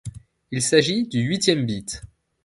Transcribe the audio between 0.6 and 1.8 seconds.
s'agit du huitième